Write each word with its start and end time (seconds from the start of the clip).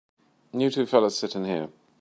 You 0.51 0.71
two 0.71 0.87
fellas 0.87 1.15
sit 1.15 1.35
in 1.35 1.45
here. 1.45 1.69